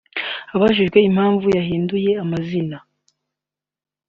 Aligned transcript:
Abajijwe 0.55 0.97
impamvu 1.09 1.45
yahinduye 1.57 2.11
amazina 2.23 2.77